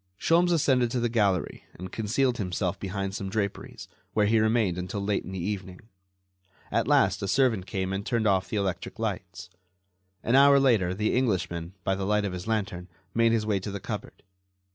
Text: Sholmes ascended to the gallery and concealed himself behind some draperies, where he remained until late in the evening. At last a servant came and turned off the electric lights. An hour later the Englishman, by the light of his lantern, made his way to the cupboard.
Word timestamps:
Sholmes 0.19 0.51
ascended 0.51 0.89
to 0.89 0.99
the 0.99 1.09
gallery 1.09 1.63
and 1.75 1.91
concealed 1.91 2.39
himself 2.39 2.79
behind 2.79 3.13
some 3.13 3.29
draperies, 3.29 3.87
where 4.13 4.25
he 4.25 4.39
remained 4.39 4.79
until 4.79 4.99
late 4.99 5.23
in 5.23 5.31
the 5.31 5.37
evening. 5.47 5.79
At 6.71 6.87
last 6.87 7.21
a 7.21 7.27
servant 7.27 7.67
came 7.67 7.93
and 7.93 8.03
turned 8.03 8.25
off 8.25 8.49
the 8.49 8.57
electric 8.57 8.97
lights. 8.97 9.51
An 10.23 10.33
hour 10.35 10.59
later 10.59 10.95
the 10.95 11.13
Englishman, 11.13 11.75
by 11.83 11.93
the 11.93 12.05
light 12.07 12.25
of 12.25 12.33
his 12.33 12.47
lantern, 12.47 12.87
made 13.13 13.31
his 13.31 13.45
way 13.45 13.59
to 13.59 13.69
the 13.69 13.79
cupboard. 13.79 14.23